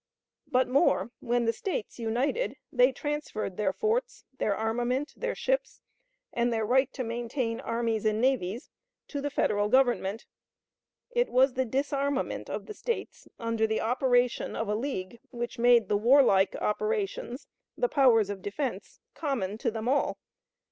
But 0.47 0.67
more: 0.67 1.11
when 1.19 1.45
the 1.45 1.53
States 1.53 1.99
united 1.99 2.55
they 2.73 2.91
transferred 2.91 3.55
their 3.55 3.71
forts, 3.71 4.25
their 4.39 4.55
armament, 4.55 5.13
their 5.15 5.35
ships, 5.35 5.83
and 6.33 6.51
their 6.51 6.65
right 6.65 6.91
to 6.93 7.03
maintain 7.03 7.59
armies 7.59 8.03
and 8.03 8.19
navies, 8.19 8.71
to 9.09 9.21
the 9.21 9.29
Federal 9.29 9.69
Government. 9.69 10.25
It 11.11 11.29
was 11.29 11.53
the 11.53 11.65
disarmament 11.65 12.49
of 12.49 12.65
the 12.65 12.73
States, 12.73 13.27
under 13.37 13.67
the 13.67 13.81
operation 13.81 14.55
of 14.55 14.67
a 14.67 14.75
league 14.75 15.19
which 15.29 15.59
made 15.59 15.87
the 15.87 15.97
warlike 15.97 16.55
operations, 16.55 17.45
the 17.77 17.87
powers 17.87 18.31
of 18.31 18.41
defense, 18.41 19.01
common 19.13 19.59
to 19.59 19.69
them 19.69 19.87
all. 19.87 20.17